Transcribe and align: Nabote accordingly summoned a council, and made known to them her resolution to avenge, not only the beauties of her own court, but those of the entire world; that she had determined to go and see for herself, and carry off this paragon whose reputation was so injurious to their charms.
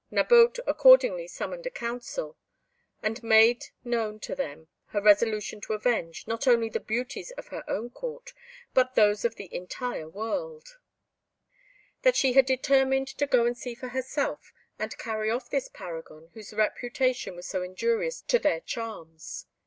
Nabote 0.11 0.57
accordingly 0.65 1.27
summoned 1.27 1.67
a 1.67 1.69
council, 1.69 2.35
and 3.03 3.21
made 3.21 3.65
known 3.83 4.19
to 4.21 4.33
them 4.33 4.67
her 4.87 4.99
resolution 4.99 5.61
to 5.61 5.73
avenge, 5.73 6.25
not 6.25 6.47
only 6.47 6.69
the 6.69 6.79
beauties 6.79 7.29
of 7.37 7.49
her 7.49 7.63
own 7.69 7.91
court, 7.91 8.33
but 8.73 8.95
those 8.95 9.23
of 9.25 9.35
the 9.35 9.53
entire 9.53 10.09
world; 10.09 10.79
that 12.01 12.15
she 12.15 12.33
had 12.33 12.47
determined 12.47 13.09
to 13.09 13.27
go 13.27 13.45
and 13.45 13.59
see 13.59 13.75
for 13.75 13.89
herself, 13.89 14.51
and 14.79 14.97
carry 14.97 15.29
off 15.29 15.51
this 15.51 15.67
paragon 15.69 16.31
whose 16.33 16.51
reputation 16.51 17.35
was 17.35 17.45
so 17.45 17.61
injurious 17.61 18.21
to 18.21 18.39
their 18.39 18.59
charms. 18.61 19.45